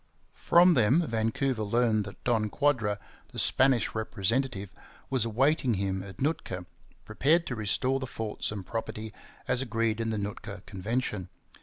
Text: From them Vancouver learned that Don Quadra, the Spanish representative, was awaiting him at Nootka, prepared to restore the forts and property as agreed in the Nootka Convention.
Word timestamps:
From 0.33 0.73
them 0.73 1.05
Vancouver 1.05 1.61
learned 1.61 2.05
that 2.05 2.23
Don 2.23 2.49
Quadra, 2.49 2.97
the 3.27 3.37
Spanish 3.37 3.93
representative, 3.93 4.73
was 5.11 5.25
awaiting 5.25 5.75
him 5.75 6.01
at 6.01 6.19
Nootka, 6.19 6.65
prepared 7.05 7.45
to 7.45 7.55
restore 7.55 7.99
the 7.99 8.07
forts 8.07 8.51
and 8.51 8.65
property 8.65 9.13
as 9.47 9.61
agreed 9.61 10.01
in 10.01 10.09
the 10.09 10.17
Nootka 10.17 10.63
Convention. 10.65 11.29